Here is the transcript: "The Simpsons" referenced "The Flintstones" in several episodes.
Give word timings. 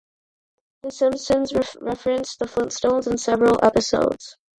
"The 0.81 0.89
Simpsons" 0.89 1.53
referenced 1.79 2.39
"The 2.39 2.45
Flintstones" 2.45 3.05
in 3.05 3.19
several 3.19 3.59
episodes. 3.63 4.35